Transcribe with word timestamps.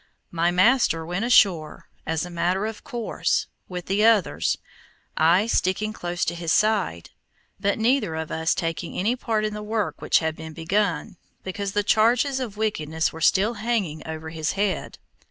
My 0.31 0.49
master 0.49 1.05
went 1.05 1.25
ashore, 1.25 1.87
as 2.07 2.25
a 2.25 2.31
matter 2.31 2.65
of 2.65 2.83
course, 2.83 3.45
with 3.69 3.85
the 3.85 4.03
others, 4.03 4.57
I 5.15 5.45
sticking 5.45 5.93
close 5.93 6.25
to 6.25 6.33
his 6.33 6.51
side; 6.51 7.11
but 7.59 7.77
neither 7.77 8.15
of 8.15 8.31
us 8.31 8.55
taking 8.55 8.97
any 8.97 9.15
part 9.15 9.45
in 9.45 9.53
the 9.53 9.61
work 9.61 10.01
which 10.01 10.17
had 10.17 10.35
been 10.35 10.53
begun, 10.53 11.17
because 11.43 11.73
the 11.73 11.83
charges 11.83 12.39
of 12.39 12.57
wickedness 12.57 13.13
were 13.13 13.21
still 13.21 13.53
hanging 13.53 14.01
over 14.07 14.31
his 14.31 14.53
head. 14.53 14.97